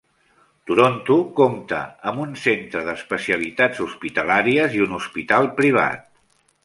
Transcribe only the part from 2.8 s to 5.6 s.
d'especialitats hospitalàries i un hospital